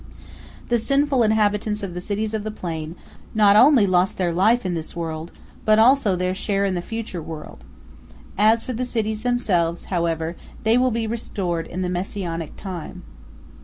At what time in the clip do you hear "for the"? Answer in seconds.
8.65-8.83